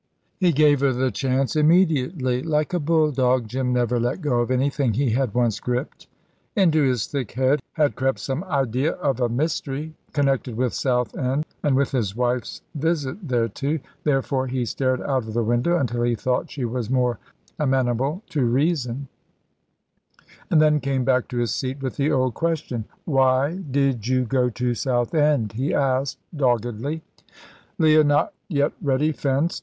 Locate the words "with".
10.57-10.73, 11.75-11.91, 21.79-21.97